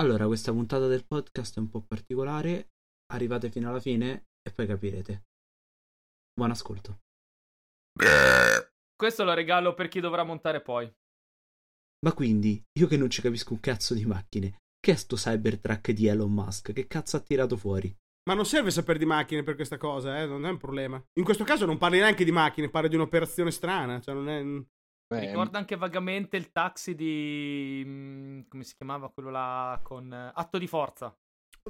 [0.00, 2.68] Allora, questa puntata del podcast è un po' particolare.
[3.12, 5.24] Arrivate fino alla fine e poi capirete.
[6.32, 7.00] Buon ascolto.
[8.94, 10.88] Questo lo regalo per chi dovrà montare poi.
[12.06, 15.90] Ma quindi, io che non ci capisco un cazzo di macchine, che è sto Cybertruck
[15.90, 16.72] di Elon Musk?
[16.72, 17.92] Che cazzo ha tirato fuori?
[18.28, 20.26] Ma non serve sapere di macchine per questa cosa, eh?
[20.26, 21.02] non è un problema.
[21.14, 24.64] In questo caso non parli neanche di macchine, parli di un'operazione strana, cioè non è...
[25.08, 27.82] Beh, Ricorda anche vagamente il taxi di...
[27.84, 30.12] Mm, come si chiamava quello là con...
[30.12, 31.16] Atto di forza.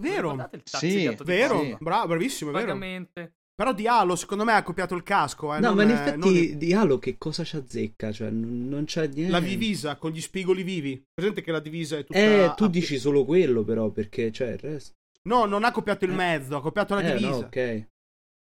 [0.01, 0.33] Vero?
[0.33, 1.77] Il taxi sì, vero, sì.
[1.79, 2.67] bravo, bravissimo, vero.
[2.67, 3.35] Vagamente.
[3.55, 5.53] Però di Halo, secondo me, ha copiato il casco.
[5.53, 6.57] Eh, no, ma in effetti è...
[6.57, 8.13] di Halo che cosa ci azzecca?
[8.13, 9.33] Cioè, non c'è niente.
[9.33, 11.05] La divisa con gli spigoli vivi.
[11.13, 12.19] Presente che la divisa è tutta.
[12.19, 14.95] Eh, tu dici solo quello, però, perché c'è il resto.
[15.29, 16.15] No, non ha copiato il eh.
[16.15, 17.31] mezzo, ha copiato la eh, divisa.
[17.31, 17.89] No, ok.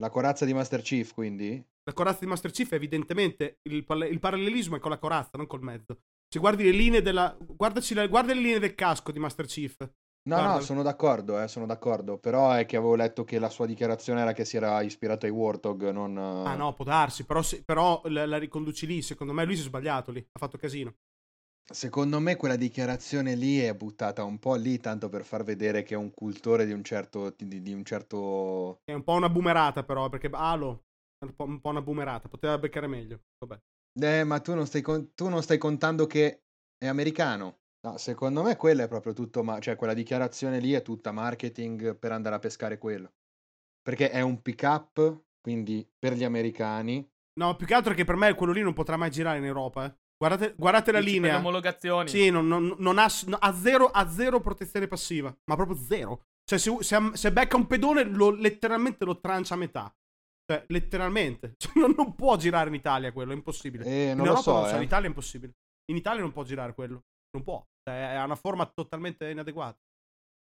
[0.04, 1.66] La corazza di Master Chief, quindi?
[1.88, 5.62] La corazza di Master Chief, evidentemente, il, il parallelismo è con la corazza, non col
[5.62, 6.00] mezzo.
[6.28, 7.38] Se guardi le linee della.
[7.40, 8.08] Guardaci la...
[8.08, 9.78] guarda le linee del casco di Master Chief.
[10.28, 10.54] No, Guarda.
[10.56, 12.18] no, sono d'accordo, eh, sono d'accordo.
[12.18, 15.32] Però è che avevo letto che la sua dichiarazione era che si era ispirato ai
[15.32, 16.18] Warthog, non...
[16.18, 19.04] Ah no, può darsi, però, se, però la, la, riconduci lì.
[19.04, 20.96] Secondo me lui si è sbagliato lì, ha fatto casino.
[21.72, 25.94] Secondo me quella dichiarazione lì è buttata un po' lì, tanto per far vedere che
[25.94, 27.32] è un cultore di un certo...
[27.38, 28.80] Di, di un certo...
[28.84, 30.95] È un po' una boomerata però, perché Halo è
[31.26, 33.22] un po', un po una boomerata, poteva beccare meglio.
[33.40, 33.62] Vabbè.
[34.02, 35.14] Eh, ma tu non, stai con...
[35.14, 36.44] tu non stai contando che
[36.78, 37.60] è americano.
[37.86, 41.96] No, secondo me quella è proprio tutto, ma- cioè quella dichiarazione lì è tutta marketing
[41.98, 43.14] per andare a pescare quello.
[43.82, 47.08] Perché è un pick up, quindi per gli americani.
[47.40, 49.86] No, più che altro che per me quello lì non potrà mai girare in Europa.
[49.86, 49.96] Eh.
[50.18, 51.32] Guardate, guardate la linea.
[51.32, 52.10] Per omologazioni.
[52.10, 56.24] Sì, non, non, non ha, ha, zero, ha, zero, protezione passiva, ma proprio zero.
[56.44, 59.94] Cioè, se, se, se becca un pedone, lo, letteralmente lo trancia a metà.
[60.46, 61.56] Cioè, letteralmente.
[61.58, 63.84] Cioè, non, non, può girare in Italia quello, è impossibile.
[63.86, 64.76] Eh, non in lo so, so, eh.
[64.78, 65.54] in Italia è impossibile.
[65.92, 67.02] In Italia non può girare quello.
[67.36, 67.64] Non può.
[67.84, 69.78] Cioè, ha una forma totalmente inadeguata.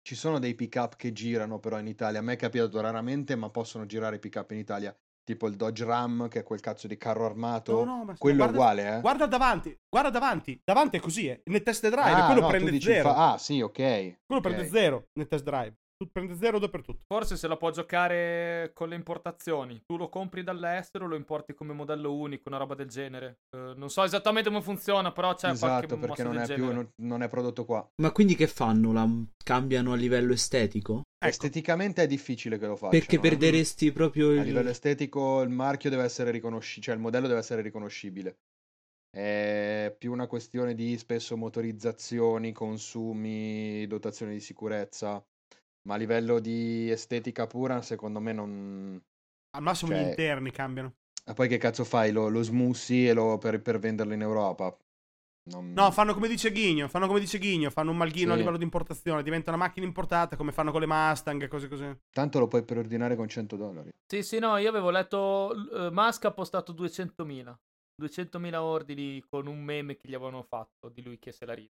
[0.01, 2.19] Ci sono dei pick up che girano però in Italia.
[2.19, 4.95] A me è capitato raramente, ma possono girare i pick up in Italia.
[5.23, 7.83] Tipo il Dodge Ram, che è quel cazzo di carro armato.
[7.83, 9.01] No, no, ma quello guarda, è uguale, eh.
[9.01, 10.59] Guarda davanti, guarda davanti.
[10.63, 11.41] Davanti è così, eh.
[11.45, 13.13] Nel test drive, ah, quello no, prende zero.
[13.13, 13.33] Fa...
[13.33, 13.75] Ah, sì, ok.
[13.75, 14.41] Quello okay.
[14.41, 15.75] prende zero nel test drive
[16.07, 17.03] prende zero dappertutto.
[17.07, 19.81] Forse se la può giocare con le importazioni.
[19.85, 23.39] Tu lo compri dall'estero, lo importi come modello unico, una roba del genere.
[23.55, 26.91] Uh, non so esattamente come funziona, però c'è esatto, qualche perché non è, più, non,
[27.01, 27.87] non, è prodotto qua.
[28.01, 28.93] Ma quindi che fanno?
[28.93, 29.07] La
[29.43, 31.01] cambiano a livello estetico?
[31.17, 31.31] Ecco.
[31.31, 32.91] Esteticamente è difficile che lo facciano.
[32.91, 33.19] Perché eh.
[33.19, 34.39] perderesti proprio il...
[34.39, 38.37] A livello estetico il marchio deve essere riconoscibile, cioè il modello deve essere riconoscibile.
[39.11, 45.21] È più una questione di spesso motorizzazioni, consumi, dotazioni di sicurezza.
[45.87, 49.01] Ma a livello di estetica pura, secondo me non...
[49.51, 50.03] Al massimo cioè...
[50.03, 50.93] gli interni cambiano.
[51.25, 52.11] E poi che cazzo fai?
[52.11, 54.75] Lo, lo smussi e lo, per, per venderlo in Europa?
[55.43, 55.73] Non...
[55.73, 58.33] No, fanno come dice Ghigno, fanno come dice Ghigno, fanno un malghino sì.
[58.33, 61.67] a livello di importazione, diventa una macchina importata come fanno con le Mustang e cose
[61.67, 61.85] così.
[62.11, 63.89] Tanto lo puoi preordinare con 100 dollari.
[64.05, 67.55] Sì, sì, no, io avevo letto, uh, Musk ha postato 200.000,
[68.01, 71.73] 200.000 ordini con un meme che gli avevano fatto di lui che se la ride.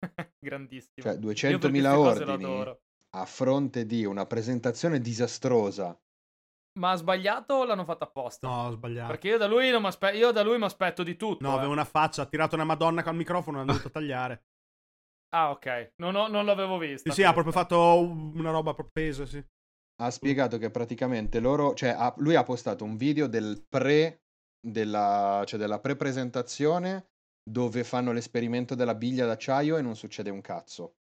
[0.38, 1.02] Grandissimo.
[1.02, 2.78] Cioè, 200.000 ordini
[3.16, 5.98] a fronte di una presentazione disastrosa.
[6.78, 8.46] Ma ha sbagliato o l'hanno fatta apposta?
[8.46, 9.08] No, ho sbagliato.
[9.08, 11.44] Perché io da lui, io da lui mi aspetto di tutto.
[11.44, 11.58] No, eh.
[11.58, 14.44] aveva una faccia, ha tirato una madonna col microfono e ha dovuto tagliare.
[15.34, 15.92] Ah, ok.
[15.96, 17.10] Non, ho, non l'avevo visto.
[17.10, 19.44] Sì, sì, ha proprio fatto una roba propesa, sì.
[20.00, 24.22] Ha spiegato che praticamente loro, cioè ha, lui ha postato un video del pre,
[24.58, 27.08] della, cioè della pre-presentazione
[27.42, 30.99] dove fanno l'esperimento della biglia d'acciaio e non succede un cazzo.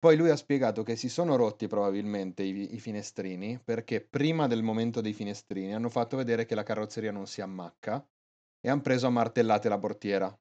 [0.00, 4.62] Poi lui ha spiegato che si sono rotti probabilmente i, i, finestrini perché prima del
[4.62, 8.06] momento dei finestrini hanno fatto vedere che la carrozzeria non si ammacca
[8.60, 10.38] e hanno preso a martellate la portiera.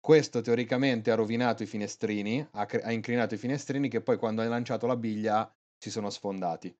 [0.00, 4.42] Questo teoricamente ha rovinato i finestrini, ha, cre- ha incrinato i finestrini che poi quando
[4.42, 5.48] hai lanciato la biglia
[5.78, 6.76] si sono sfondati.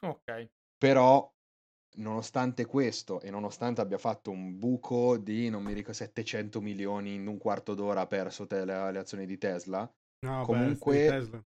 [0.00, 0.48] Ok.
[0.76, 1.32] Però
[1.98, 7.28] nonostante questo e nonostante abbia fatto un buco di non mi ricordo 700 milioni in
[7.28, 9.88] un quarto d'ora ha perso te- le, le azioni di Tesla
[10.26, 11.28] No, comunque...
[11.28, 11.44] Beh,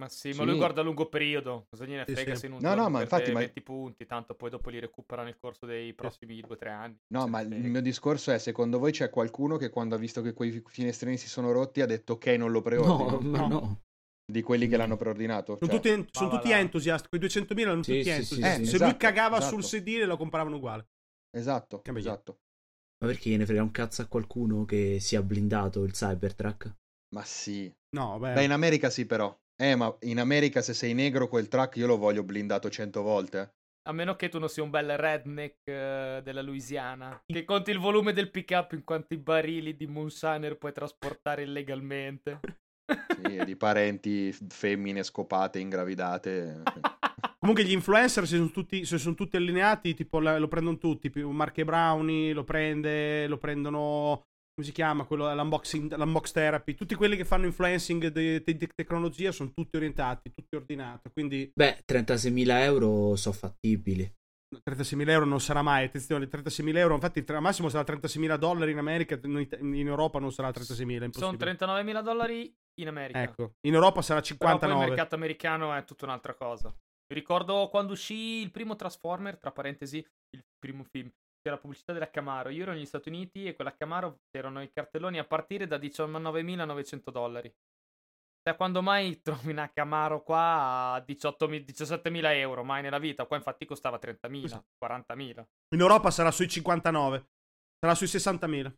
[0.00, 0.44] ma sì, ma sì.
[0.44, 1.66] lui guarda a lungo periodo.
[1.68, 2.36] Cosa gliene frega sì, sì.
[2.36, 3.62] se in un no, no, ma infatti, 20 ma...
[3.62, 6.98] punti, tanto poi dopo li recupera nel corso dei prossimi 2-3 anni.
[7.12, 10.32] No, ma il mio discorso è, secondo voi c'è qualcuno che quando ha visto che
[10.32, 13.20] quei finestrini si sono rotti ha detto ok, non lo preordino?
[13.20, 13.80] No, no, no.
[14.24, 15.56] Di quelli che l'hanno preordinato.
[15.56, 15.80] Sono cioè...
[15.80, 18.40] tutti, en- sono tutti entusiasti, quei 200.000 sono tutti entusiasti.
[18.40, 19.52] Eh, se esatto, lui cagava esatto.
[19.52, 20.88] sul sedile lo compravano uguale.
[21.36, 22.38] Esatto, esatto.
[23.02, 26.76] Ma perché gliene frega un cazzo a qualcuno che sia blindato il Cybertruck?
[27.14, 27.70] Ma sì.
[27.94, 28.34] No, beh.
[28.34, 28.44] beh.
[28.44, 29.34] in America sì, però.
[29.56, 33.54] Eh, ma in America se sei negro quel truck io lo voglio blindato cento volte.
[33.88, 37.20] A meno che tu non sia un bel redneck uh, della Louisiana.
[37.26, 42.40] Che conti il volume del pick up in quanti barili di Moonshiner puoi trasportare illegalmente.
[43.22, 46.62] Sì, e di parenti femmine scopate, ingravidate.
[47.38, 51.10] Comunque gli influencer se sono tutti, se sono tutti allineati, tipo la- lo prendono tutti,
[51.24, 57.16] Marche Brownie lo prende, lo prendono, come si chiama, quello, l'unboxing, l'unbox therapy, tutti quelli
[57.16, 62.60] che fanno influencing di, di- di tecnologia sono tutti orientati, tutti ordinati, quindi Beh, 36.000
[62.62, 64.10] euro sono fattibili.
[64.52, 68.78] 36.000 euro non sarà mai, attenzione, 36.000 euro, infatti al massimo sarà 36.000 dollari in
[68.78, 71.52] America, in, Europa non sarà 36.000, è Sono impossibile.
[71.54, 73.22] 39.000 dollari in America.
[73.22, 74.86] Ecco, in Europa sarà Però poi il 59.
[74.86, 76.68] mercato americano è tutta un'altra cosa.
[76.68, 81.10] Mi ricordo quando uscì il primo Transformer, tra parentesi, il primo film.
[81.42, 82.50] C'era la pubblicità della Camaro.
[82.50, 87.10] Io ero negli Stati Uniti e quella Camaro c'erano i cartelloni a partire da 19.900
[87.10, 87.52] dollari.
[88.42, 92.62] Da quando mai trovi una Camaro qua a 18.000 17.000 euro?
[92.62, 93.26] Mai nella vita.
[93.26, 95.44] Qua infatti costava 30.000, 40.000.
[95.74, 97.26] In Europa sarà sui 59,
[97.80, 98.72] sarà sui 60.000.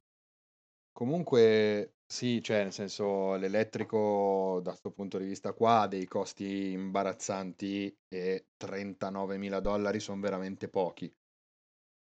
[0.92, 6.70] Comunque, sì, cioè, nel senso, l'elettrico da questo punto di vista qua ha dei costi
[6.70, 11.12] imbarazzanti e 39.000 dollari sono veramente pochi.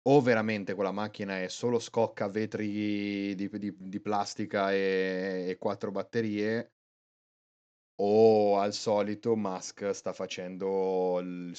[0.08, 5.92] O veramente quella macchina è solo scocca, vetri di, di- di plastica e, e quattro
[5.92, 6.72] batterie,
[8.02, 11.56] o al solito Musk sta facendo il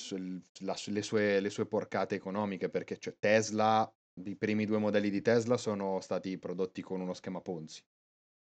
[0.60, 3.90] la- le sue, le sue porcate economiche, perché cioè, Tesla,
[4.24, 7.82] i primi due modelli di Tesla sono stati prodotti con uno schema Ponzi.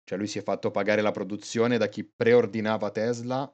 [0.05, 3.52] Cioè lui si è fatto pagare la produzione da chi preordinava Tesla,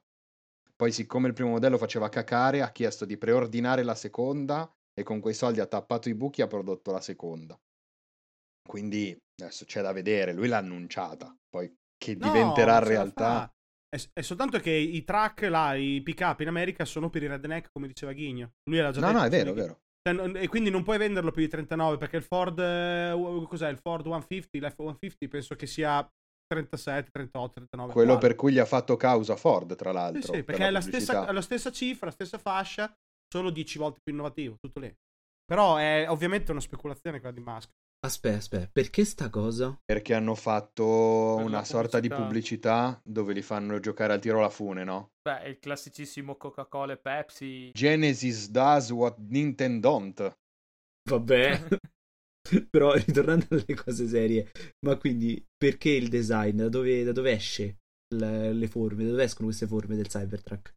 [0.76, 5.20] poi siccome il primo modello faceva cacare, ha chiesto di preordinare la seconda e con
[5.20, 7.58] quei soldi ha tappato i buchi e ha prodotto la seconda.
[8.66, 13.50] Quindi adesso c'è da vedere, lui l'ha annunciata, poi che No, diventerà realtà.
[13.88, 17.26] È, è soltanto che i truck là, i pick up in America sono per i
[17.28, 18.52] redneck, come diceva Ghigno.
[18.68, 19.78] Lui era già No, detto, no, è vero, è vero.
[20.02, 23.68] cioè, e quindi non puoi venderlo più di 39 perché il Ford, eh, cos'è?
[23.68, 26.06] Il Ford 150, l'F150 penso che sia
[26.46, 27.92] 37, 38, 39.
[27.92, 28.28] Quello uguale.
[28.28, 30.32] per cui gli ha fatto causa Ford, tra Sì, l'altro.
[30.34, 32.92] sì, per perché la è la stessa, è la stessa cifra, la stessa fascia,
[33.34, 34.94] solo 10 volte più innovativo, tutto lì.
[35.44, 37.68] Però è ovviamente una speculazione quella di Musk.
[38.06, 39.76] Aspetta, aspetta, perché sta cosa?
[39.84, 42.92] Perché hanno fatto Per una sorta di pubblicità.
[42.92, 45.12] pubblicità dove li fanno giocare al tiro alla fune, no?
[45.22, 47.70] Beh, il classicissimo Coca-Cola e Pepsi.
[47.72, 50.32] Genesis does what Nintendo don't.
[51.10, 51.66] Vabbè.
[52.70, 54.50] Però ritornando alle cose serie,
[54.86, 56.56] ma quindi perché il design?
[56.56, 57.78] Da dove, da dove esce
[58.14, 59.04] le, le forme?
[59.04, 60.74] Da dove escono queste forme del Cybertruck?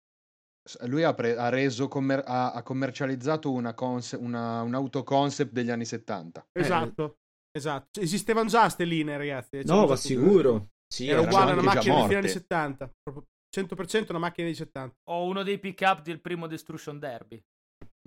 [0.87, 5.69] Lui ha, pre- ha reso commer- ha, ha commercializzato una conce- una- un autoconcept degli
[5.69, 6.45] anni 70.
[6.51, 7.17] Eh, Esatto,
[7.51, 7.87] esatto.
[7.91, 9.61] Cioè, Esistevano già ste linee, ragazzi.
[9.63, 10.69] No, ma sicuro.
[10.87, 12.27] Sì, Era uguale a una macchina fine anni morte.
[12.29, 12.91] 70.
[13.03, 13.25] Proprio
[13.55, 14.95] 100% una macchina dei 70.
[15.09, 17.41] O uno dei pick-up del primo Destruction Derby.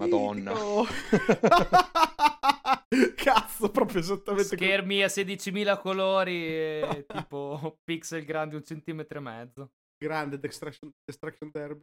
[0.00, 0.52] Madonna.
[3.16, 4.56] Cazzo, proprio esattamente così.
[4.56, 9.70] Schermi a 16.000 colori e tipo pixel grandi un centimetro e mezzo.
[10.02, 11.82] Grande Destruction, Destruction Derby.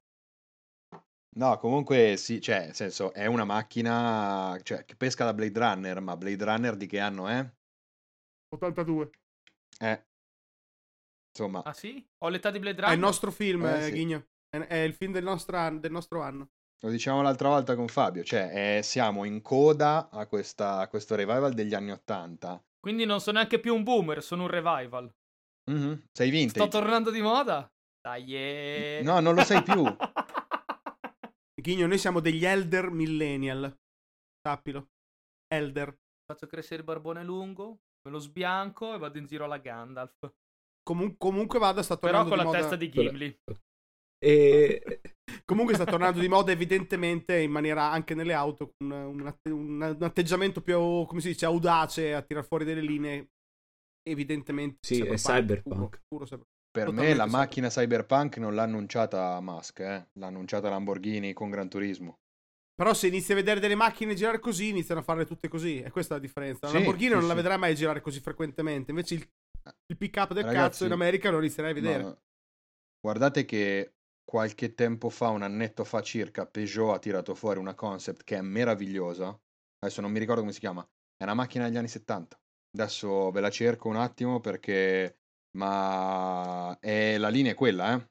[1.37, 6.01] No, comunque sì, cioè, nel senso, è una macchina cioè, che pesca da Blade Runner,
[6.01, 7.47] ma Blade Runner di che anno è?
[8.51, 9.11] 82.
[9.79, 10.03] Eh.
[11.31, 12.03] Insomma, Ah sì?
[12.23, 12.95] Ho l'età di Blade È Runner?
[12.95, 13.93] il nostro film, Eh, eh, sì.
[13.93, 14.27] Ghigno.
[14.49, 16.49] È, è il film del nostro, anno, del nostro anno.
[16.79, 21.13] lo dicevamo l'altra volta con Fabio, cioè, eh, siamo in coda a, questa- a questo
[21.15, 22.59] revival degli anni 80.
[22.79, 25.13] Quindi non sono neanche più un boomer, sono un revival.
[25.69, 26.65] Mhm, Sei vintage.
[26.67, 27.69] Sto tornando di moda?
[28.01, 29.01] Dai, eh.
[29.03, 29.83] No, non lo sei più.
[31.59, 33.75] Ghigno, noi siamo degli elder millennial.
[34.45, 34.89] Sappilo.
[35.47, 35.95] Elder.
[36.25, 40.31] Faccio crescere il barbone lungo, me lo sbianco e vado in giro alla Gandalf.
[40.83, 42.57] Comun- comunque vada, sta Però tornando con la moda.
[42.59, 43.39] testa di Gimli.
[44.23, 45.01] E...
[45.45, 49.81] Comunque sta tornando di moda evidentemente in maniera anche nelle auto con un, atte- un-
[49.81, 53.29] un atteggiamento più, come si dice, audace a tirar fuori delle linee.
[54.03, 55.89] Evidentemente Sì, è cyberpunk.
[55.89, 56.55] Puro, puro cyberpunk.
[56.69, 57.29] Per me la sì.
[57.31, 60.07] macchina Cyberpunk non l'ha annunciata Musk, eh.
[60.13, 62.19] L'ha annunciata Lamborghini con Gran Turismo.
[62.75, 65.81] Però se inizi a vedere delle macchine girare così, iniziano a farle tutte così.
[65.81, 66.59] E questa è la differenza.
[66.61, 67.35] La Sì, Lamborghini sì, non la sì.
[67.35, 68.91] vedrai mai girare così frequentemente.
[68.91, 69.27] Invece il,
[69.87, 72.03] il pick up del Ragazzi, cazzo in America lo inizierai a vedere.
[72.03, 72.17] Ma
[72.99, 78.23] guardate che qualche tempo fa, un annetto fa circa, Peugeot ha tirato fuori una concept
[78.23, 79.35] che è meravigliosa.
[79.79, 80.87] Adesso non mi ricordo come si chiama.
[81.15, 82.39] È una macchina degli anni 70.
[82.77, 85.17] Adesso ve la cerco un attimo perché...
[85.57, 87.17] Ma è...
[87.17, 88.05] la linea è quella, eh.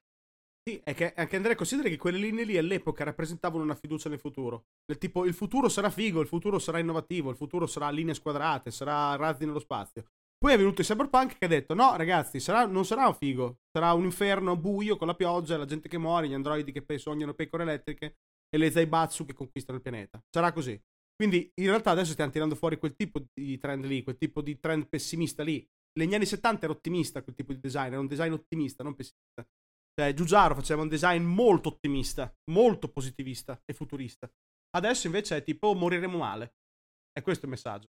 [0.68, 4.18] Sì, è che anche Andrea considera che quelle linee lì all'epoca rappresentavano una fiducia nel
[4.18, 4.64] futuro.
[4.84, 8.72] Del tipo, il futuro sarà figo, il futuro sarà innovativo, il futuro sarà linee squadrate,
[8.72, 10.06] sarà razzi nello spazio.
[10.36, 13.60] Poi è venuto il Cyberpunk che ha detto: No, ragazzi, sarà- non sarà un figo,
[13.70, 17.32] sarà un inferno buio con la pioggia, la gente che muore, gli androidi che sognano
[17.34, 18.16] pecore elettriche
[18.48, 20.20] e le Zaibatsu che conquistano il pianeta.
[20.28, 20.80] Sarà così.
[21.14, 24.58] Quindi in realtà adesso stiamo tirando fuori quel tipo di trend lì, quel tipo di
[24.58, 25.66] trend pessimista lì.
[25.98, 29.46] Negli anni 70 era ottimista quel tipo di design, era un design ottimista, non pessimista.
[29.98, 34.30] Cioè, Giugiaro faceva un design molto ottimista, molto positivista e futurista.
[34.76, 36.56] Adesso invece è tipo moriremo male.
[37.12, 37.86] È questo il messaggio.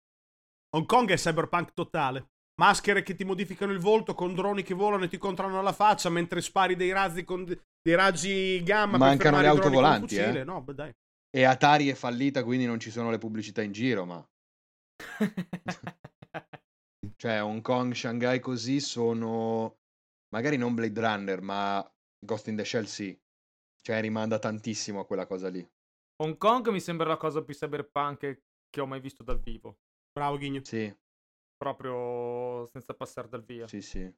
[0.76, 2.28] Hong Kong è cyberpunk totale.
[2.60, 6.08] Maschere che ti modificano il volto con droni che volano e ti controllano la faccia
[6.08, 8.98] mentre spari dei razzi con dei raggi gamma.
[8.98, 10.44] Mancano le autovolanti, eh?
[10.44, 10.94] No, beh, dai.
[11.28, 14.26] E Atari è fallita, quindi non ci sono le pubblicità in giro, ma...
[17.16, 19.78] cioè, Hong Kong, Shanghai così sono...
[20.34, 23.18] Magari non Blade Runner, ma Ghost in the Shell sì.
[23.80, 25.66] Cioè, rimanda tantissimo a quella cosa lì.
[26.22, 29.78] Hong Kong mi sembra la cosa più cyberpunk che ho mai visto dal vivo.
[30.12, 30.64] Bravo, Ghigno.
[30.64, 30.94] Sì.
[31.56, 33.66] Proprio senza passare dal via.
[33.68, 34.12] Sì, sì.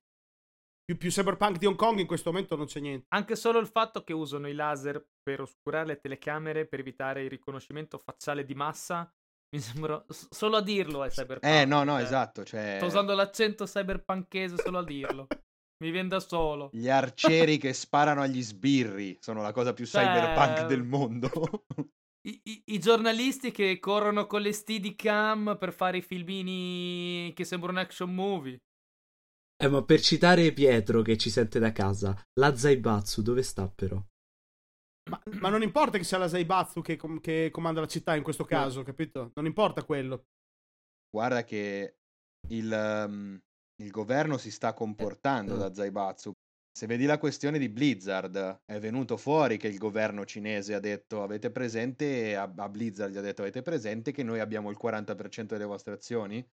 [0.84, 3.06] Più, più cyberpunk di Hong Kong in questo momento non c'è niente.
[3.10, 7.30] Anche solo il fatto che usano i laser per oscurare le telecamere per evitare il
[7.30, 9.12] riconoscimento facciale di massa.
[9.50, 10.04] Mi sembra.
[10.08, 11.44] solo a dirlo è cyberpunk.
[11.44, 12.44] Eh, no, no, cioè, esatto.
[12.44, 12.74] Cioè...
[12.76, 15.26] Sto usando l'accento cyberpunkese solo a dirlo.
[15.82, 16.70] Mi viene da solo.
[16.72, 21.30] Gli arcieri che sparano agli sbirri sono la cosa più Cioè, cyberpunk del mondo.
[22.28, 27.78] I, i, I giornalisti che corrono con le Steadicam per fare i filmini che sembrano
[27.78, 28.58] action movie.
[29.60, 34.04] Eh, ma per citare Pietro che ci sente da casa, la Zaibatsu dove sta però?
[35.08, 38.22] Ma, ma non importa che sia la Zaibatsu che, com- che comanda la città in
[38.22, 39.30] questo caso, capito?
[39.34, 40.26] Non importa quello.
[41.10, 41.96] Guarda che
[42.48, 43.38] il, um,
[43.82, 45.58] il governo si sta comportando Eh.
[45.58, 46.32] da Zaibatsu.
[46.78, 51.22] Se vedi la questione di Blizzard, è venuto fuori che il governo cinese ha detto
[51.22, 55.42] avete presente, a, a Blizzard gli ha detto avete presente che noi abbiamo il 40%
[55.46, 56.46] delle vostre azioni?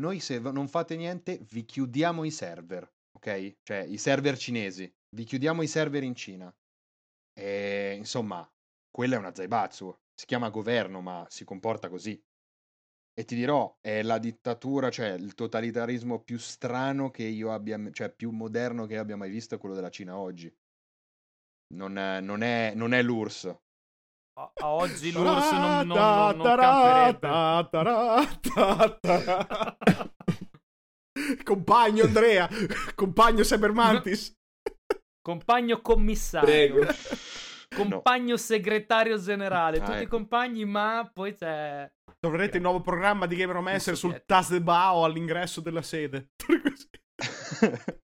[0.00, 3.56] Noi se v- non fate niente vi chiudiamo i server, ok?
[3.62, 6.52] Cioè i server cinesi, vi chiudiamo i server in Cina.
[7.38, 8.44] E insomma,
[8.90, 9.96] quella è una Zaibatsu.
[10.12, 12.20] Si chiama governo, ma si comporta così.
[13.14, 18.12] E ti dirò, è la dittatura, cioè il totalitarismo più strano che io abbia, cioè
[18.12, 20.52] più moderno che io abbia mai visto è quello della Cina oggi.
[21.74, 23.56] Non è, non è, non è l'URSS.
[24.38, 27.28] A, a oggi l'URSS non, non, non, non camperebbe.
[31.42, 32.48] Compagno Andrea,
[32.94, 34.32] compagno Cybermantis.
[35.20, 36.46] Compagno commissario.
[36.46, 36.86] Prego.
[37.82, 39.78] Compagno segretario generale.
[39.78, 40.16] Ah, Tutti ecco.
[40.16, 41.90] compagni, ma poi c'è.
[42.20, 44.24] Troverete il nuovo programma di Gamer Master sul soggetto.
[44.26, 46.30] Tas de Bao all'ingresso della sede.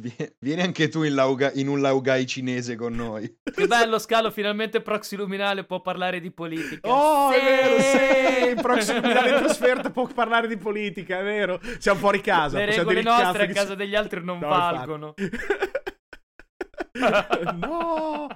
[0.00, 3.40] Vie- Vieni anche tu in, lauga- in un laugai cinese con noi.
[3.42, 4.30] Che bello, Scalo.
[4.30, 6.88] Finalmente Proxy Luminale può parlare di politica.
[6.88, 7.38] Oh, Sì!
[7.38, 11.60] è vero, sì, prossimo Milano in trasferta può parlare di politica, è vero.
[11.78, 12.56] Siamo fuori casa.
[12.58, 15.14] Le regole nostre a casa degli altri non No, valgono.
[17.56, 18.28] no!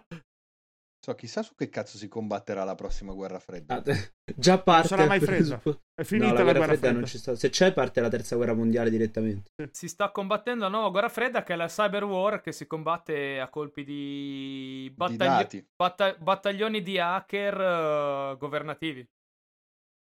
[1.10, 3.74] So, chissà su che cazzo si combatterà la prossima guerra fredda.
[3.76, 4.88] Ah, te- Già parte.
[4.88, 5.58] sarà mai fredda.
[5.58, 6.92] presuppo- È finita no, la, la guerra fredda.
[6.92, 7.34] non ci sta.
[7.34, 9.50] Se c'è, parte la terza guerra mondiale direttamente.
[9.72, 13.40] si sta combattendo la nuova guerra fredda che è la cyber war che si combatte
[13.40, 15.68] a colpi di, Di battagli- dati.
[15.74, 19.04] batta- battaglioni di hacker eh, governativi.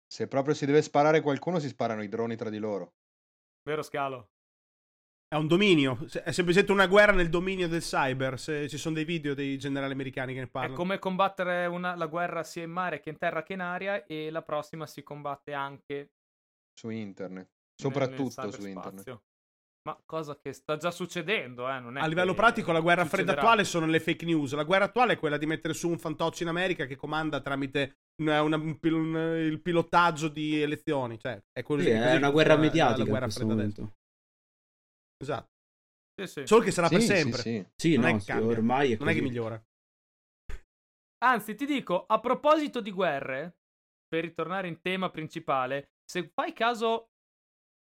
[0.07, 2.93] Se proprio si deve sparare qualcuno, si sparano i droni tra di loro.
[3.63, 4.29] Vero Scalo?
[5.31, 5.99] È un dominio.
[6.23, 8.39] È semplicemente una guerra nel dominio del cyber.
[8.39, 10.73] Se ci sono dei video dei generali americani che ne È parlano.
[10.75, 14.31] come combattere una- la guerra sia in mare che in terra che in aria e
[14.31, 16.13] la prossima si combatte anche
[16.73, 17.29] Su internet.
[17.35, 17.47] nel- nel
[17.79, 19.21] Soprattutto su internet.
[19.87, 21.79] Ma cosa che sta già succedendo, eh?
[21.79, 23.39] Non è A livello pratico, la guerra fredda succederà.
[23.41, 24.53] attuale sono le fake news.
[24.55, 27.97] La guerra attuale è quella di mettere su un fantoccio in America che comanda tramite
[28.21, 31.19] una- una- un un- il pilotaggio di elezioni.
[31.19, 33.93] Cioè, è, Sì, così è una guerra mediatica la guerra fredda adesso.
[35.21, 35.49] Esatto.
[36.19, 36.47] Sì, sì.
[36.47, 37.41] Solo che sarà Sì, per sempre.
[37.41, 37.65] sì.
[37.75, 38.47] Sì, Non è no, che sì, cambia.
[38.57, 39.63] ormai è Non è che migliora.
[41.21, 43.57] Anzi, ti dico, a proposito di guerre,
[44.07, 47.11] per ritornare in tema principale, se fai caso,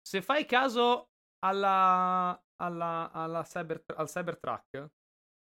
[0.00, 1.10] se fai caso
[1.44, 4.90] alla, alla, alla cyber, al Cybertruck,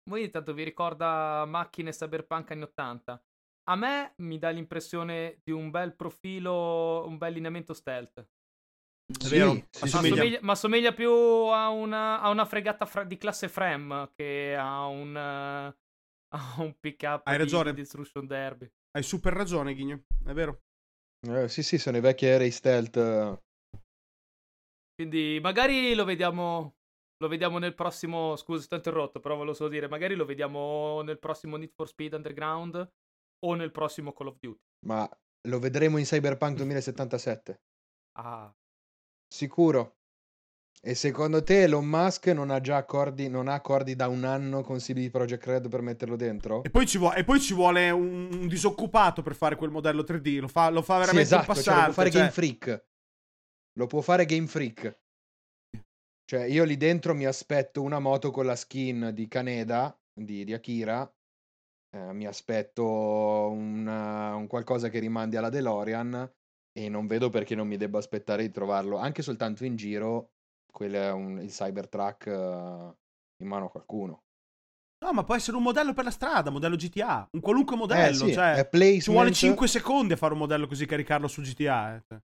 [0.10, 3.24] voi intanto vi ricorda macchine cyberpunk anni 80.
[3.70, 8.28] A me mi dà l'impressione di un bel profilo, un bel lineamento stealth.
[9.10, 9.96] È vero, Sì, sì, Ma sì.
[9.96, 10.16] assomiglia.
[10.16, 14.86] somiglia, ma somiglia più a una, a una fregata fra- di classe Frame che a
[14.86, 15.16] un,
[16.36, 17.74] a un pick up Hai di, ragione.
[17.74, 18.70] di Destruction Derby.
[18.92, 20.04] Hai super ragione, Ghigno.
[20.26, 20.62] È vero.
[21.28, 23.42] Eh, sì, sì, sono i vecchi aerei stealth.
[24.96, 26.76] Quindi magari lo vediamo.
[27.22, 28.36] Lo vediamo nel prossimo.
[28.36, 29.88] Scusa, sto interrotto, però volevo solo dire.
[29.90, 32.90] Magari lo vediamo nel prossimo Need for Speed Underground
[33.46, 34.60] o nel prossimo Call of Duty.
[34.86, 35.10] Ma
[35.48, 37.62] lo vedremo in Cyberpunk 2077.
[38.20, 38.54] Ah,
[39.32, 39.96] Sicuro.
[40.82, 44.62] E secondo te Elon Musk non ha già accordi, non ha accordi da un anno
[44.64, 46.64] con CD Projekt Red per metterlo dentro?
[46.64, 50.04] E poi ci, vuole, e poi ci vuole un, un disoccupato per fare quel modello
[50.04, 50.40] 3D.
[50.40, 52.86] Lo fa, lo fa veramente sì, esatto, cioè, lo può fare cioè- Game Freak.
[53.78, 55.00] Lo può fare Game Freak.
[56.24, 60.54] Cioè, io lì dentro mi aspetto una moto con la skin di Kaneda, di, di
[60.54, 61.12] Akira.
[61.92, 62.86] eh, mi aspetto
[63.50, 66.32] una- un qualcosa che rimandi alla DeLorean.
[66.80, 70.32] E non vedo perché non mi debba aspettare di trovarlo anche soltanto in giro.
[70.72, 74.24] Quello è un, il Cybertruck eh, in mano a qualcuno.
[75.04, 77.28] No, ma può essere un modello per la strada, modello GTA.
[77.32, 78.26] Un qualunque modello.
[78.26, 79.02] eh sì, cioè, placement.
[79.02, 81.96] ci vuole 5 secondi a fare un modello così caricarlo su GTA.
[81.96, 82.04] eh.
[82.08, 82.20] Cioè,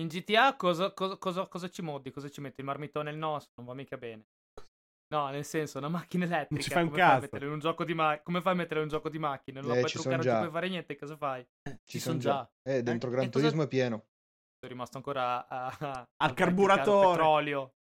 [0.00, 2.10] In GTA cosa, cosa, cosa, cosa ci modi?
[2.10, 2.60] Cosa ci metti?
[2.60, 3.52] Il marmitone e il nostro?
[3.56, 4.24] Non va mica bene.
[5.14, 6.60] No, nel senso, una macchina elettrica.
[6.62, 7.20] ci fai un fai a cazzo.
[7.20, 9.60] mettere in un gioco di ma- Come fai a mettere un gioco di macchine?
[9.60, 10.48] Non lo Eh, puoi ci son truccare, non ci già.
[10.48, 10.96] puoi fare niente.
[10.96, 11.46] Cosa fai?
[11.84, 12.50] Ci son son già.
[12.68, 13.96] Eh, dentro Eh, Gran e cosa- Turismo è pieno.
[14.58, 17.08] Sono rimasto ancora a, a- Al al carburatore.
[17.16, 17.74] petrolio.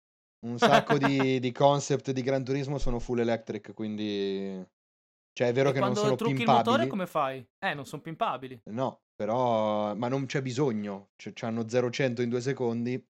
[0.45, 4.63] Un sacco di, di concept di Gran Turismo sono full electric, quindi...
[5.35, 6.63] Cioè, è vero e che non sono trucchi il pimpabili.
[6.69, 7.43] motore come fai?
[7.57, 8.61] Eh, non sono pimpabili.
[8.65, 9.95] No, però...
[9.95, 11.09] Ma non c'è bisogno.
[11.15, 13.03] Cioè, c'hanno 0-100 in due secondi.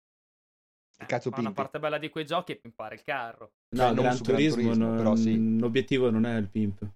[0.95, 3.53] Che cazzo Ma una parte bella di quei giochi è pimpare il carro.
[3.75, 5.59] No, Cioè, non Gran su Gran Turismo, Turismo, non- però sì.
[5.59, 6.87] l'obiettivo non è il pimp.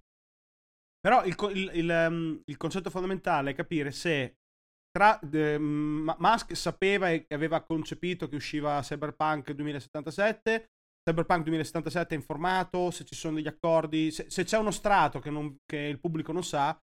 [1.00, 4.36] Però il, il- il, ehm, il concetto fondamentale è capire se
[4.90, 10.66] tra, eh, M- Musk sapeva e aveva concepito che usciva Cyberpunk 2077.
[11.08, 15.30] Cyberpunk 2077 è informato, se ci sono degli accordi, se, se c'è uno strato che,
[15.30, 16.78] non- che il pubblico non sa,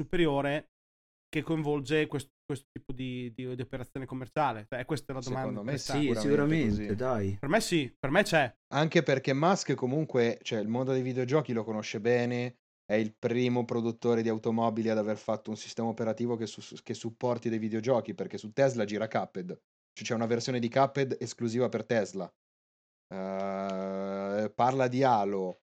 [0.00, 0.70] superiore,
[1.28, 4.64] che coinvolge questo, questo tipo di, di- di operazione commerciale.
[4.68, 5.48] Cioè, questa è la domanda.
[5.48, 5.76] Secondo me.
[5.78, 6.94] Sì, Sicuramente sicuramente, così.
[6.96, 7.36] dai.
[7.38, 8.56] Per me sì, per me c'è.
[8.72, 12.56] Anche perché Musk comunque, cioè, il mondo dei videogiochi lo conosce bene.
[12.88, 16.94] È il primo produttore di automobili ad aver fatto un sistema operativo che, su- che
[16.94, 19.48] supporti dei videogiochi, perché su Tesla gira Cuphead.
[19.92, 22.32] Cioè, c'è una versione di Cuphead esclusiva per Tesla.
[23.12, 25.60] Eh, parla di Halo.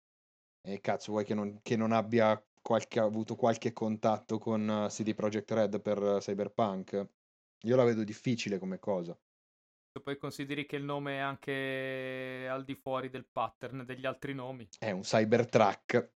[0.66, 5.14] E cazzo, vuoi che non, che non abbia qualche, avuto qualche contatto con eh, CD
[5.14, 7.08] Projekt Red per eh, Cyberpunk?
[7.64, 9.16] Io la vedo difficile come cosa.
[9.94, 14.32] Se poi consideri che il nome è anche al di fuori del pattern degli altri
[14.32, 14.66] nomi.
[14.78, 16.12] È un Cybertruck.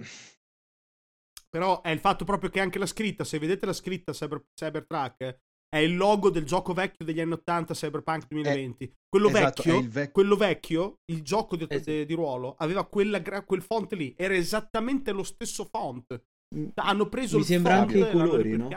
[1.50, 5.40] Però è il fatto proprio che anche la scritta, se vedete la scritta Cyber, Cybertruck,
[5.70, 8.94] è il logo del gioco vecchio degli anni 80 Cyberpunk 2020.
[9.10, 12.56] quello, esatto, è vecchio, il vec- quello vecchio, il gioco di, Eh de- di ruolo,
[12.58, 16.24] aveva quella quel font lì, era esattamente lo stesso font.
[16.56, 18.70] Mm, Hanno preso Mi il sembra anche i e colori, no?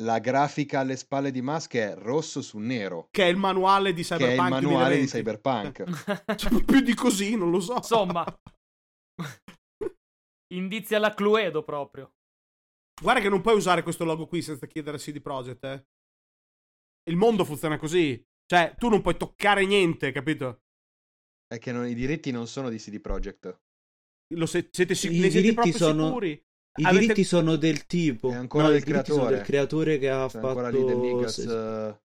[0.00, 4.02] La grafica alle spalle di Musk è rosso su nero, Che è il manuale di
[4.02, 5.16] che è Cyberpunk il manuale di 2020.
[5.16, 6.34] Cyberpunk.
[6.36, 7.76] Cioè, più di così, non lo so.
[7.76, 8.24] Insomma,
[10.54, 12.12] indizi alla Cluedo proprio.
[13.00, 15.86] Guarda che non puoi usare questo logo qui senza chiedere a CD Projekt, eh.
[17.10, 18.22] Il mondo funziona così.
[18.46, 20.62] Cioè, tu non puoi toccare niente, capito?
[21.46, 23.60] È che non- i diritti non sono di CD Projekt.
[24.34, 26.45] Lo se- siete, sic- I ne siete diritti proprio sono- sicuri?
[26.76, 28.30] I Avete- diritti sono del tipo.
[28.30, 29.36] È ancora no, del i diritti sono creatore.
[29.36, 30.46] del creatore che ha Cioè, fatto.
[30.48, 31.48] ancora lì del Ligas, sì, sì.
[31.48, 32.00] eh,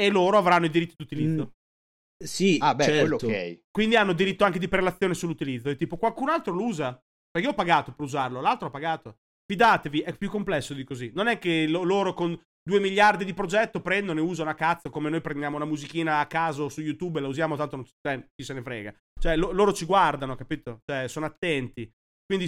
[0.00, 1.42] E loro avranno i diritti d'utilizzo.
[1.42, 3.26] Mm, Sì, Ah, beh, quello certo.
[3.26, 3.60] ok.
[3.70, 5.68] Quindi hanno diritto anche di prelazione sull'utilizzo.
[5.70, 6.92] E tipo, qualcun altro lo usa.
[7.30, 9.18] Perché io ho pagato per usarlo, l'altro ha pagato.
[9.46, 11.12] Fidatevi, è più complesso di così.
[11.14, 14.90] Non è che lo- loro con 2 miliardi di progetto prendono e usano a cazzo
[14.90, 18.18] come noi prendiamo una musichina a caso su YouTube e la usiamo tanto non cioè,
[18.34, 18.92] chi se ne frega.
[19.20, 20.80] Cioè, lo- loro ci guardano, capito?
[20.84, 21.88] Cioè, sono attenti.
[22.28, 22.46] Quindi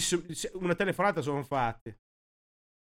[0.60, 1.96] una telefonata sono fatti.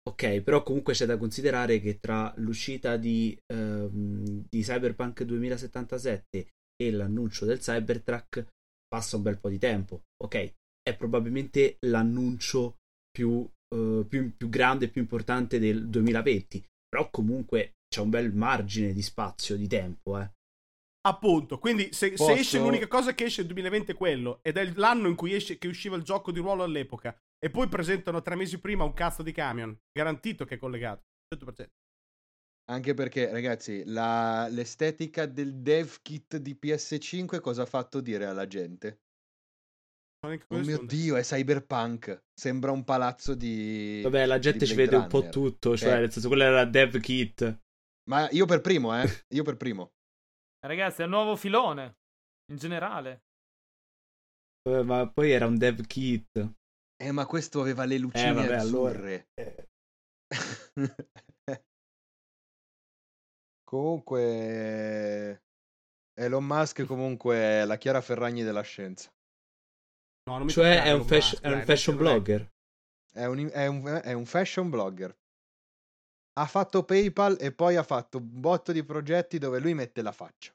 [0.09, 6.91] Ok, però comunque c'è da considerare che tra l'uscita di, ehm, di Cyberpunk 2077 e
[6.91, 8.47] l'annuncio del Cybertruck
[8.87, 10.01] passa un bel po' di tempo.
[10.21, 12.77] Ok, è probabilmente l'annuncio
[13.09, 18.33] più, eh, più, più grande e più importante del 2020, però comunque c'è un bel
[18.33, 20.29] margine di spazio, di tempo, eh.
[21.01, 24.57] Appunto, quindi se, se Posso- esce l'unica cosa che esce nel 2020 è quello, ed
[24.57, 28.21] è l'anno in cui esce, che usciva il gioco di ruolo all'epoca, e poi presentano
[28.21, 31.67] tre mesi prima un cazzo di camion, garantito che è collegato, 100%.
[32.69, 38.45] Anche perché, ragazzi, la- l'estetica del dev kit di PS5 cosa ha fatto dire alla
[38.45, 38.99] gente?
[40.49, 42.25] Oh mio dio, è cyberpunk.
[42.33, 44.01] Sembra un palazzo di...
[44.03, 45.31] Vabbè, la gente ci vede un po' Runner.
[45.33, 45.99] tutto, cioè, Eh.
[46.01, 47.59] nel senso, quella era la dev kit.
[48.09, 49.07] Ma io per primo, eh.
[49.29, 49.93] Io per primo.
[50.61, 51.97] Ragazzi, è un nuovo filone.
[52.51, 53.23] In generale.
[54.67, 56.53] Eh, Ma poi era un dev kit.
[57.01, 58.89] Eh, ma questo aveva le lucine Eh, vabbè, allora.
[58.91, 59.27] azzurre.
[59.35, 59.67] Eh,
[63.63, 65.43] comunque...
[66.19, 69.09] Elon Musk comunque è la Chiara Ferragni della scienza.
[70.29, 72.51] No, non mi Cioè, è un, fashion- Musk, è un fashion blogger.
[73.11, 75.15] È un, è un- è un fashion blogger.
[76.33, 80.11] Ha fatto PayPal e poi ha fatto un botto di progetti dove lui mette la
[80.11, 80.53] faccia.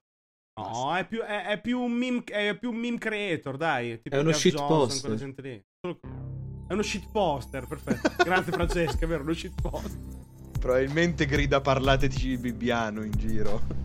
[0.61, 4.01] No, è più, è, è più un meme, è più un meme creator, dai.
[4.01, 5.13] Tipo È uno shit poster.
[6.67, 8.11] È uno shit poster, perfetto.
[8.23, 10.23] Grazie Francesca, è vero, uno shit poster.
[10.59, 13.85] Probabilmente grida parlateci bibbiano in giro.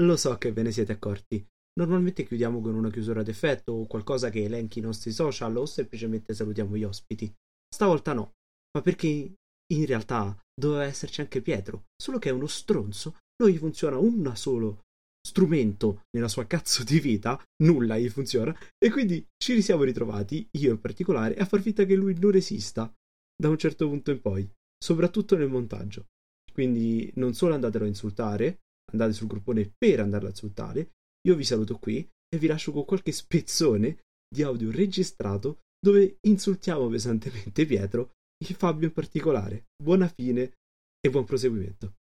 [0.00, 1.46] lo so che ve ne siete accorti.
[1.78, 6.34] Normalmente chiudiamo con una chiusura d'effetto o qualcosa che elenchi i nostri social o semplicemente
[6.34, 7.32] salutiamo gli ospiti.
[7.72, 8.32] Stavolta no,
[8.76, 9.34] ma perché
[9.72, 14.32] in realtà doveva esserci anche Pietro, solo che è uno stronzo, non gli funziona un
[14.34, 14.80] solo
[15.26, 20.72] strumento nella sua cazzo di vita, nulla gli funziona, e quindi ci siamo ritrovati, io
[20.72, 22.92] in particolare, a far finta che lui non esista
[23.36, 24.50] da un certo punto in poi,
[24.82, 26.06] soprattutto nel montaggio.
[26.52, 28.60] Quindi non solo andatelo a insultare,
[28.92, 30.90] andate sul gruppone per andarlo a insultare,
[31.26, 36.88] io vi saluto qui e vi lascio con qualche spezzone di audio registrato dove insultiamo
[36.88, 39.66] pesantemente Pietro e Fabio in particolare.
[39.82, 40.52] Buona fine
[41.00, 41.94] e buon proseguimento.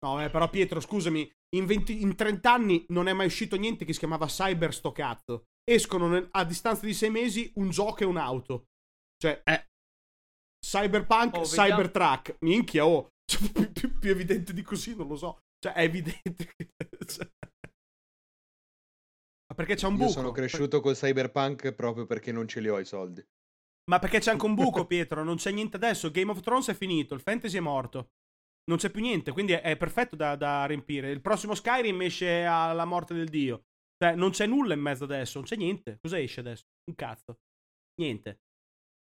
[0.00, 3.84] No, eh, però Pietro, scusami, in, 20, in 30 anni non è mai uscito niente
[3.84, 5.46] che si chiamava Cyber sto cazzo.
[5.64, 8.66] Escono a distanza di 6 mesi un gioco e un'auto.
[9.16, 9.66] Cioè, eh.
[10.64, 12.36] Cyberpunk, oh, Cybertruck.
[12.40, 13.08] Minchia, oh.
[13.24, 15.38] Cioè, più, più, più, evidente di così, non lo so.
[15.58, 16.70] Cioè, è evidente che...
[17.06, 17.28] Cioè...
[19.48, 20.06] Ma perché c'è un buco?
[20.06, 23.26] Io sono cresciuto col Cyberpunk proprio perché non ce li ho i soldi.
[23.90, 25.24] Ma perché c'è anche un buco, Pietro?
[25.24, 26.10] Non c'è niente adesso.
[26.10, 28.10] Game of Thrones è finito, il fantasy è morto.
[28.68, 31.10] Non c'è più niente, quindi è, è perfetto da, da, riempire.
[31.10, 33.64] Il prossimo Skyrim esce alla morte del dio.
[33.96, 35.98] Cioè, non c'è nulla in mezzo adesso, non c'è niente.
[36.00, 36.66] Cosa esce adesso?
[36.84, 37.38] Un cazzo.
[37.94, 38.40] Niente.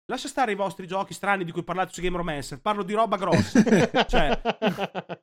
[0.08, 2.62] Lascia stare i vostri giochi strani di cui parlate su Game Romancer.
[2.62, 3.64] Parlo di roba grossa.
[4.06, 4.40] cioè,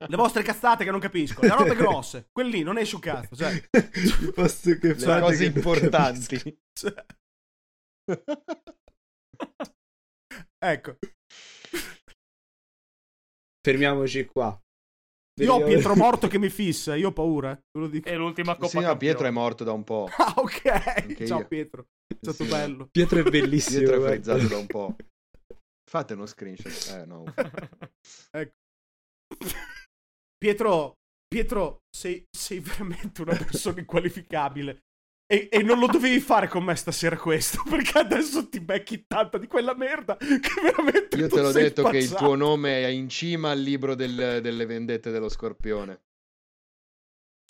[0.08, 1.40] le vostre cazzate che non capisco.
[1.40, 2.28] Le robe grosse.
[2.32, 3.36] Quelli non esce un cazzo.
[3.36, 3.62] Cioè.
[4.34, 6.60] Posso che le cose importanti.
[6.72, 6.94] Cioè.
[10.58, 10.98] ecco.
[13.64, 14.60] Fermiamoci qua.
[15.40, 17.52] Io ho Pietro morto che mi fissa, io ho paura.
[17.52, 20.08] È l'ultima coppa sì, no, Pietro è morto da un po'.
[20.16, 20.64] Ah, ok.
[20.96, 21.46] Anche Ciao io.
[21.46, 21.86] Pietro.
[22.22, 22.86] È stato sì, bello.
[22.86, 23.78] Pietro è bellissimo.
[23.80, 24.96] Pietro è frizzato da un po'.
[25.90, 27.00] Fate uno screenshot.
[27.00, 27.24] Eh, no.
[28.30, 28.54] ecco.
[30.38, 30.94] Pietro,
[31.26, 34.82] Pietro, sei, sei veramente una persona inqualificabile.
[35.26, 39.38] E, e, non lo dovevi fare con me stasera questo, perché adesso ti becchi tanta
[39.38, 41.16] di quella merda che veramente...
[41.16, 41.90] Io te l'ho detto spazzato.
[41.90, 46.02] che il tuo nome è in cima al libro del, delle vendette dello scorpione.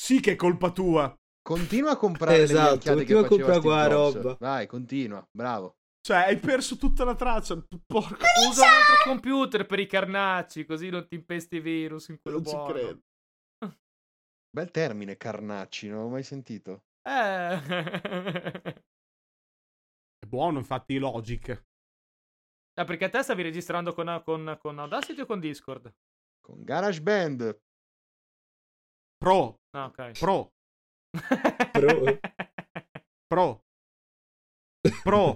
[0.01, 1.15] Sì che è colpa tua.
[1.43, 4.37] Continua a comprare esatto, le continua a comprare qua roba.
[4.39, 5.77] Vai, continua, bravo.
[6.01, 7.57] Cioè, hai perso tutta la traccia.
[7.87, 8.27] Porca.
[8.49, 12.41] Usa un altro computer per i carnacci, così non ti impesti i virus in quello
[12.41, 12.67] non buono.
[12.67, 13.01] ci credo.
[14.51, 16.85] Bel termine, carnacci, non l'ho mai sentito.
[17.03, 17.59] Eh.
[20.19, 21.65] È buono, infatti, Logic.
[22.75, 25.93] Ah, perché a te stavi registrando con, con, con Audacity o con Discord?
[26.41, 27.61] Con GarageBand.
[29.19, 29.61] Pro.
[29.77, 30.19] Ah, ok.
[30.19, 30.53] Pro.
[31.73, 32.19] Pro.
[33.27, 33.63] Pro.
[35.03, 35.35] Pro.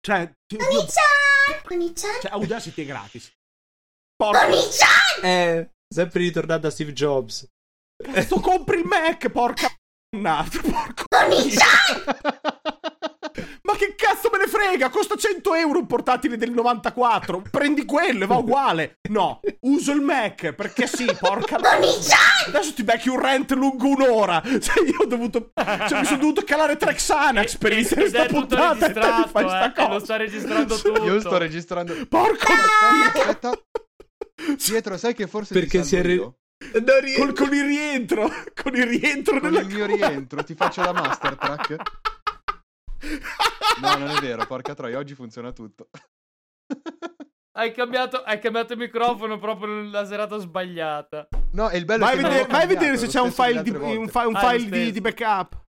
[0.00, 0.86] cioè, io...
[0.86, 3.32] cioè, Audacity è gratis.
[4.16, 4.46] Porca.
[5.22, 7.46] Eh, sempre ritornando a Steve Jobs.
[8.02, 9.68] Cazzo, compri il Mac, porca
[10.12, 11.04] Porco.
[11.10, 11.20] Ma
[14.62, 14.88] frega?
[14.90, 17.42] Costa 100 euro un portatile del 94.
[17.50, 18.98] Prendi quello e va uguale.
[19.10, 21.58] No, uso il Mac perché sì, porca.
[22.46, 24.40] Adesso ti becchi un rent lungo un'ora.
[24.62, 25.50] Cioè, io ho dovuto.
[25.54, 28.86] Cioè, mi sono dovuto calare Trexanax per iniziare questa puntata.
[28.86, 29.88] E te mi fai sta eh, cosa.
[29.88, 31.04] Lo sto registrando tutto.
[31.04, 31.94] Io sto registrando.
[32.08, 32.52] Porco.
[33.14, 33.52] Aspetta.
[34.56, 36.16] Pietro, sai che forse perché si è re...
[36.16, 41.36] Col, con il rientro, con il rientro con il mio rientro, ti faccio la master
[41.36, 41.76] track.
[43.80, 45.88] No, non è vero, porca troia, oggi funziona tutto.
[47.54, 51.28] Hai cambiato, hai cambiato il microfono proprio nella serata sbagliata.
[51.52, 53.70] No, è il bello vai che vedere, vai a vedere se c'è un file, di,
[53.70, 55.62] un, fa- un ah, file di, di, backup.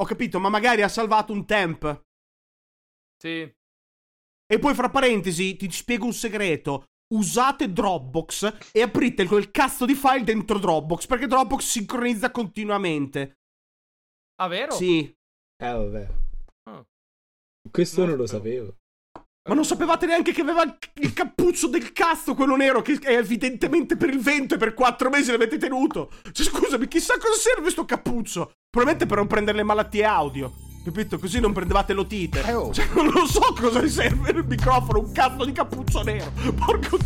[0.00, 2.02] Ho capito, ma magari ha salvato un temp.
[3.18, 3.40] Sì.
[4.46, 9.94] E poi, fra parentesi, ti spiego un segreto usate Dropbox e aprite quel cazzo di
[9.94, 13.36] file dentro Dropbox perché Dropbox sincronizza continuamente.
[14.40, 14.72] Ah, vero?
[14.72, 15.14] Sì.
[15.62, 16.06] Eh, vabbè.
[16.70, 16.84] Oh.
[17.70, 18.74] Questo non, non lo sapevo.
[19.48, 20.62] Ma non sapevate neanche che aveva
[20.94, 25.08] il cappuccio del cazzo, quello nero, che è evidentemente per il vento e per quattro
[25.08, 26.10] mesi l'avete tenuto.
[26.30, 28.52] Cioè, scusami, chissà cosa serve sto cappuccio.
[28.70, 30.52] Probabilmente per non prendere le malattie audio.
[30.84, 31.18] Capito?
[31.18, 32.42] Così non prendevate l'otite.
[32.44, 32.72] Eh, oh.
[32.72, 36.30] Cioè, non lo so cosa serve il microfono, un cazzo di cappuccio nero.
[36.54, 36.98] Porco.